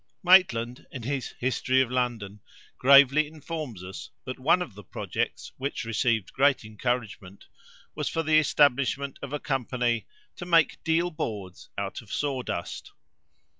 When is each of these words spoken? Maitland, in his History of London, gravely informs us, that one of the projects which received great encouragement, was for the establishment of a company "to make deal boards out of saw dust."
Maitland, 0.23 0.87
in 0.91 1.03
his 1.03 1.35
History 1.37 1.79
of 1.79 1.91
London, 1.91 2.39
gravely 2.79 3.27
informs 3.27 3.83
us, 3.83 4.09
that 4.25 4.39
one 4.39 4.59
of 4.63 4.73
the 4.73 4.83
projects 4.83 5.51
which 5.57 5.85
received 5.85 6.33
great 6.33 6.65
encouragement, 6.65 7.45
was 7.93 8.09
for 8.09 8.23
the 8.23 8.39
establishment 8.39 9.19
of 9.21 9.31
a 9.31 9.39
company 9.39 10.07
"to 10.37 10.45
make 10.47 10.83
deal 10.83 11.11
boards 11.11 11.69
out 11.77 12.01
of 12.01 12.11
saw 12.11 12.41
dust." 12.41 12.93